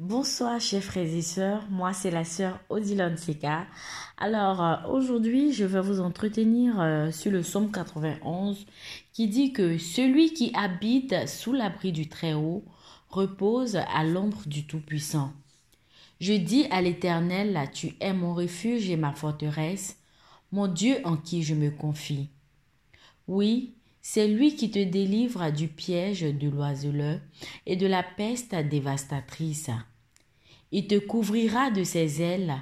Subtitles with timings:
[0.00, 3.64] Bonsoir chers frères et sœurs, moi c'est la sœur Odilon Seka.
[4.18, 8.66] Alors euh, aujourd'hui je vais vous entretenir euh, sur le psaume 91
[9.12, 12.64] qui dit que celui qui habite sous l'abri du Très-Haut
[13.08, 15.32] repose à l'ombre du Tout-Puissant.
[16.20, 19.96] Je dis à l'Éternel, tu es mon refuge et ma forteresse,
[20.50, 22.30] mon Dieu en qui je me confie.
[23.28, 23.73] Oui,
[24.06, 27.20] c'est lui qui te délivre du piège de l'oiseleur
[27.64, 29.70] et de la peste dévastatrice.
[30.72, 32.54] Il te couvrira de ses ailes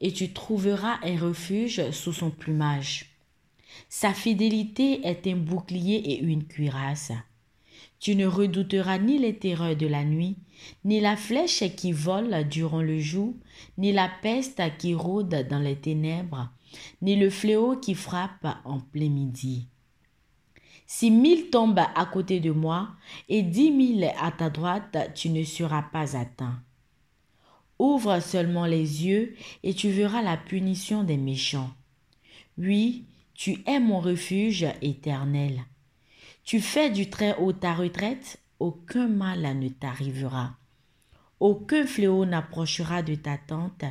[0.00, 3.10] et tu trouveras un refuge sous son plumage.
[3.88, 7.10] Sa fidélité est un bouclier et une cuirasse.
[7.98, 10.36] Tu ne redouteras ni les terreurs de la nuit,
[10.84, 13.34] ni la flèche qui vole durant le jour,
[13.78, 16.50] ni la peste qui rôde dans les ténèbres,
[17.02, 19.66] ni le fléau qui frappe en plein midi.
[20.86, 22.88] Si mille tombent à côté de moi
[23.28, 26.60] et dix mille à ta droite, tu ne seras pas atteint.
[27.78, 31.70] Ouvre seulement les yeux et tu verras la punition des méchants.
[32.58, 35.64] Oui, tu es mon refuge éternel.
[36.44, 40.54] Tu fais du très haut ta retraite, aucun mal ne t'arrivera.
[41.40, 43.84] Aucun fléau n'approchera de ta tente,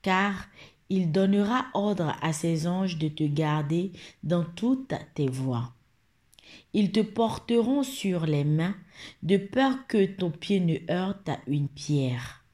[0.00, 0.46] car
[0.88, 3.92] il donnera ordre à ses anges de te garder
[4.22, 5.74] dans toutes tes voies.
[6.72, 8.74] Ils te porteront sur les mains,
[9.22, 12.44] de peur que ton pied ne heurte à une pierre.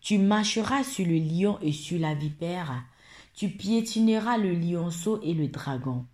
[0.00, 2.84] Tu marcheras sur le lion et sur la vipère,
[3.34, 6.06] tu piétineras le lionceau et le dragon.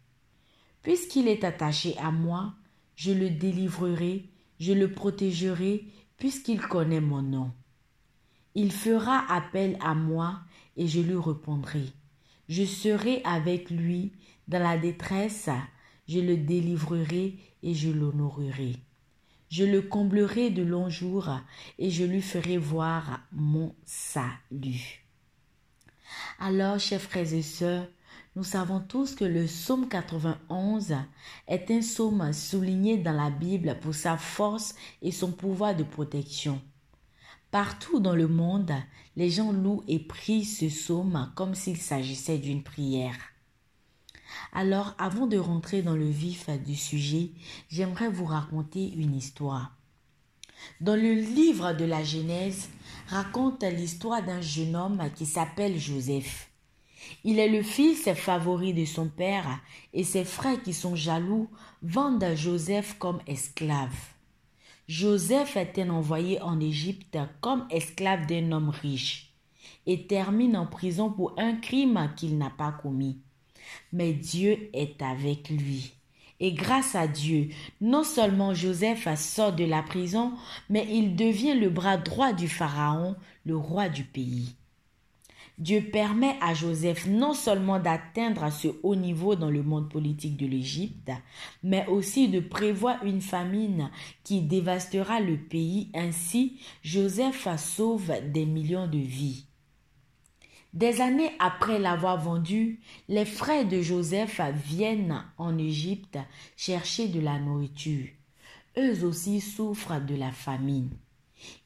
[0.82, 2.54] Puisqu'il est attaché à moi,
[2.94, 4.24] je le délivrerai,
[4.60, 5.84] je le protégerai,
[6.16, 7.52] puisqu'il connaît mon nom.
[8.54, 10.40] Il fera appel à moi
[10.76, 11.84] et je lui répondrai.
[12.48, 14.12] Je serai avec lui
[14.48, 15.50] dans la détresse,
[16.08, 18.76] je le délivrerai et je l'honorerai.
[19.50, 21.30] Je le comblerai de longs jours
[21.78, 25.04] et je lui ferai voir mon salut.
[26.38, 27.86] Alors, chers frères et sœurs,
[28.36, 30.94] nous savons tous que le psaume 91
[31.46, 36.60] est un psaume souligné dans la Bible pour sa force et son pouvoir de protection.
[37.50, 38.72] Partout dans le monde,
[39.16, 43.16] les gens louent et prient ce psaume comme s'il s'agissait d'une prière.
[44.52, 47.30] Alors, avant de rentrer dans le vif du sujet,
[47.68, 49.72] j'aimerais vous raconter une histoire.
[50.80, 52.68] Dans le livre de la Genèse,
[53.08, 56.50] raconte l'histoire d'un jeune homme qui s'appelle Joseph.
[57.24, 59.60] Il est le fils favori de son père
[59.92, 61.48] et ses frères qui sont jaloux
[61.82, 63.94] vendent Joseph comme esclave.
[64.88, 69.34] Joseph est envoyé en Égypte comme esclave d'un homme riche
[69.86, 73.20] et termine en prison pour un crime qu'il n'a pas commis
[73.92, 75.92] mais Dieu est avec lui.
[76.40, 77.48] Et grâce à Dieu,
[77.80, 80.32] non seulement Joseph sort de la prison,
[80.70, 84.54] mais il devient le bras droit du Pharaon, le roi du pays.
[85.58, 90.46] Dieu permet à Joseph non seulement d'atteindre ce haut niveau dans le monde politique de
[90.46, 91.10] l'Égypte,
[91.64, 93.90] mais aussi de prévoir une famine
[94.22, 95.90] qui dévastera le pays.
[95.94, 99.47] Ainsi, Joseph sauve des millions de vies.
[100.74, 106.18] Des années après l'avoir vendu, les frères de Joseph viennent en Égypte
[106.56, 108.08] chercher de la nourriture.
[108.76, 110.90] Eux aussi souffrent de la famine.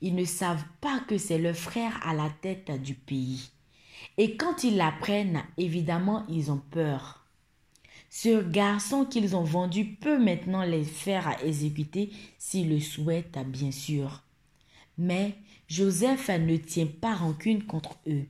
[0.00, 3.50] Ils ne savent pas que c'est leur frère à la tête du pays.
[4.18, 7.24] Et quand ils l'apprennent, évidemment, ils ont peur.
[8.08, 14.22] Ce garçon qu'ils ont vendu peut maintenant les faire exécuter s'ils le souhaitent, bien sûr.
[14.98, 15.34] Mais
[15.66, 18.26] Joseph ne tient pas rancune contre eux.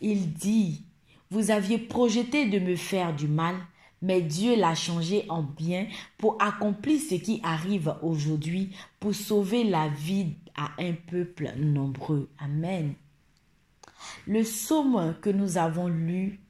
[0.00, 0.84] Il dit,
[1.30, 3.54] vous aviez projeté de me faire du mal,
[4.02, 5.86] mais Dieu l'a changé en bien
[6.18, 12.30] pour accomplir ce qui arrive aujourd'hui, pour sauver la vie à un peuple nombreux.
[12.38, 12.94] Amen.
[14.26, 16.40] Le psaume que nous avons lu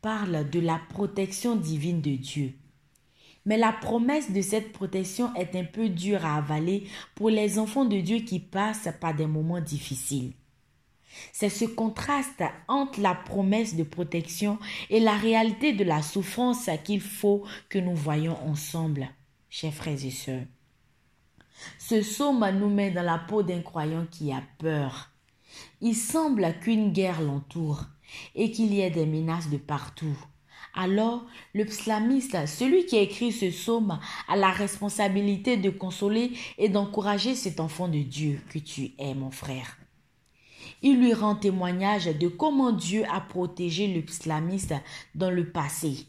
[0.00, 2.52] parle de la protection divine de Dieu.
[3.44, 6.86] Mais la promesse de cette protection est un peu dure à avaler
[7.16, 10.32] pour les enfants de Dieu qui passent par des moments difficiles.
[11.32, 14.58] C'est ce contraste entre la promesse de protection
[14.90, 19.08] et la réalité de la souffrance qu'il faut que nous voyons ensemble,
[19.50, 20.46] chers frères et sœurs.
[21.78, 25.10] Ce psaume nous met dans la peau d'un croyant qui a peur.
[25.80, 27.84] Il semble qu'une guerre l'entoure
[28.34, 30.16] et qu'il y ait des menaces de partout.
[30.74, 36.70] Alors, le psalmiste, celui qui a écrit ce psaume, a la responsabilité de consoler et
[36.70, 39.76] d'encourager cet enfant de Dieu que tu es, mon frère.
[40.82, 44.74] Il lui rend témoignage de comment Dieu a protégé le psalamiste
[45.14, 46.06] dans le passé.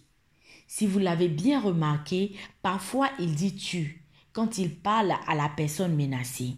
[0.67, 4.03] Si vous l'avez bien remarqué, parfois il dit tu
[4.33, 6.57] quand il parle à la personne menacée.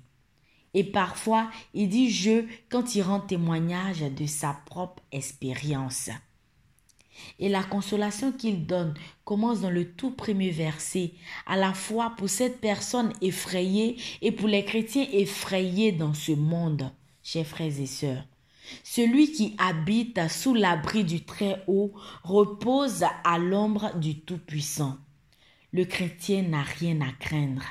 [0.74, 6.10] Et parfois, il dit je quand il rend témoignage de sa propre expérience.
[7.40, 11.14] Et la consolation qu'il donne commence dans le tout premier verset,
[11.48, 16.92] à la fois pour cette personne effrayée et pour les chrétiens effrayés dans ce monde,
[17.26, 18.24] chers frères et sœurs.
[18.84, 21.92] Celui qui habite sous l'abri du Très-Haut
[22.24, 24.98] repose à l'ombre du Tout-Puissant.
[25.74, 27.66] Le chrétien n'a rien à craindre.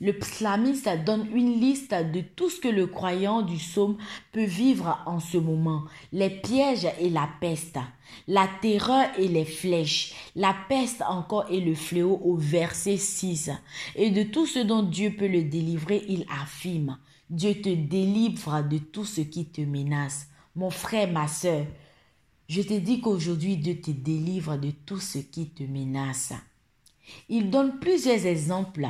[0.00, 3.96] Le psalmiste donne une liste de tout ce que le croyant du psaume
[4.32, 5.84] peut vivre en ce moment.
[6.12, 7.78] Les pièges et la peste,
[8.26, 13.50] la terreur et les flèches, la peste encore et le fléau au verset 6.
[13.94, 16.98] Et de tout ce dont Dieu peut le délivrer, il affirme.
[17.30, 20.26] Dieu te délivre de tout ce qui te menace.
[20.56, 21.64] Mon frère, ma soeur,
[22.48, 26.32] je te dis qu'aujourd'hui Dieu te délivre de tout ce qui te menace.
[27.28, 28.88] Il donne plusieurs exemples.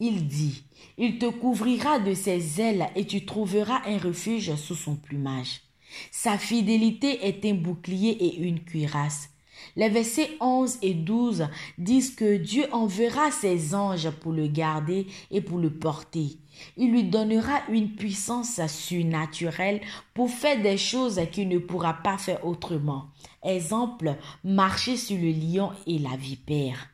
[0.00, 0.64] Il dit,
[0.98, 5.62] il te couvrira de ses ailes et tu trouveras un refuge sous son plumage.
[6.10, 9.30] Sa fidélité est un bouclier et une cuirasse.
[9.76, 11.48] Les versets 11 et 12
[11.78, 16.38] disent que Dieu enverra ses anges pour le garder et pour le porter.
[16.76, 19.80] Il lui donnera une puissance surnaturelle
[20.14, 23.06] pour faire des choses qu'il ne pourra pas faire autrement.
[23.42, 26.88] Exemple, marcher sur le lion et la vipère.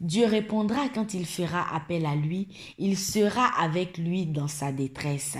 [0.00, 2.48] Dieu répondra quand il fera appel à lui,
[2.78, 5.38] il sera avec lui dans sa détresse.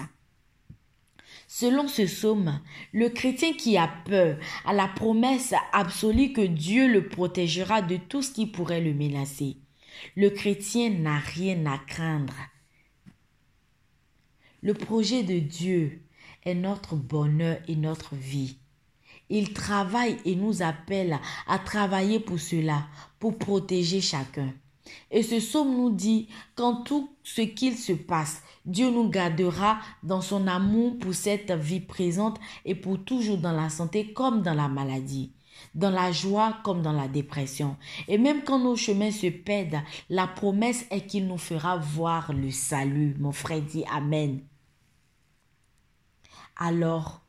[1.56, 2.60] Selon ce psaume,
[2.92, 8.22] le chrétien qui a peur a la promesse absolue que Dieu le protégera de tout
[8.22, 9.58] ce qui pourrait le menacer.
[10.16, 12.34] Le chrétien n'a rien à craindre.
[14.62, 16.02] Le projet de Dieu
[16.44, 18.58] est notre bonheur et notre vie.
[19.28, 22.88] Il travaille et nous appelle à travailler pour cela,
[23.20, 24.52] pour protéger chacun.
[25.10, 30.20] Et ce psaume nous dit qu'en tout ce qu'il se passe, Dieu nous gardera dans
[30.20, 34.68] son amour pour cette vie présente et pour toujours dans la santé comme dans la
[34.68, 35.32] maladie,
[35.74, 37.76] dans la joie comme dans la dépression.
[38.08, 42.50] Et même quand nos chemins se perdent, la promesse est qu'il nous fera voir le
[42.50, 43.16] salut.
[43.18, 44.40] Mon frère dit Amen.
[46.56, 47.22] Alors,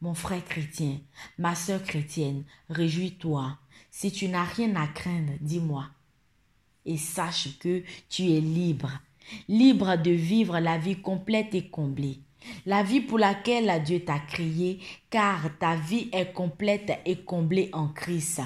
[0.00, 1.00] mon frère chrétien,
[1.38, 3.58] ma sœur chrétienne, réjouis-toi.
[3.90, 5.86] Si tu n'as rien à craindre, dis-moi
[6.86, 8.90] et sache que tu es libre,
[9.48, 12.20] libre de vivre la vie complète et comblée.
[12.64, 14.78] La vie pour laquelle Dieu t'a créé,
[15.10, 18.40] car ta vie est complète et comblée en Christ.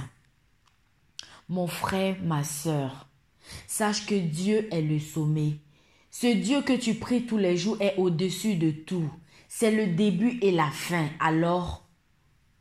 [1.48, 3.08] Mon frère, ma sœur,
[3.66, 5.58] sache que Dieu est le sommet.
[6.10, 9.10] Ce Dieu que tu pries tous les jours est au-dessus de tout.
[9.48, 11.08] C'est le début et la fin.
[11.18, 11.79] Alors,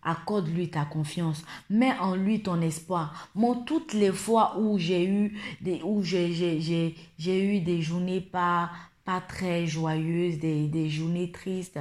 [0.09, 1.45] Accorde-lui ta confiance.
[1.69, 3.29] Mets en lui ton espoir.
[3.35, 8.21] Moi, toutes les fois où j'ai eu des, où j'ai, j'ai, j'ai, eu des journées
[8.21, 8.71] pas,
[9.05, 11.79] pas très joyeuses, des, des journées tristes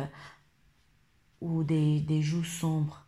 [1.40, 3.06] ou des, des jours sombres,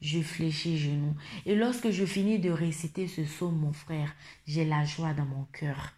[0.00, 1.16] je fléchis genoux.
[1.46, 4.14] Et lorsque je finis de réciter ce psaume, mon frère,
[4.46, 5.94] j'ai la joie dans mon cœur.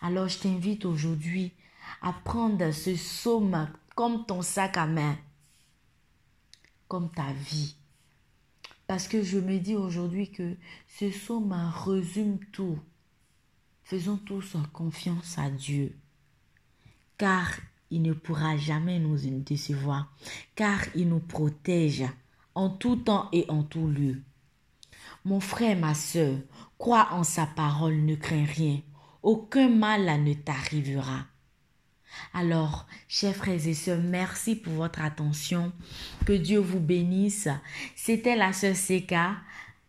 [0.00, 1.52] Alors je t'invite aujourd'hui
[2.00, 5.16] à prendre ce psaume comme ton sac à main
[6.92, 7.74] comme ta vie.
[8.86, 10.56] Parce que je me dis aujourd'hui que
[10.88, 11.56] ce somme
[11.86, 12.78] résume tout.
[13.82, 15.96] Faisons tous confiance à Dieu.
[17.16, 17.50] Car
[17.90, 20.14] il ne pourra jamais nous décevoir.
[20.54, 22.04] Car il nous protège
[22.54, 24.20] en tout temps et en tout lieu.
[25.24, 26.36] Mon frère, ma soeur,
[26.76, 28.82] crois en sa parole, ne crains rien.
[29.22, 31.24] Aucun mal ne t'arrivera.
[32.34, 35.72] Alors, chers frères et sœurs, merci pour votre attention.
[36.26, 37.48] Que Dieu vous bénisse.
[37.96, 39.36] C'était la sœur Seka.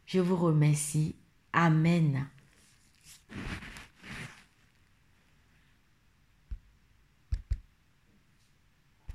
[0.05, 1.15] Je vous remercie.
[1.53, 2.27] Amen.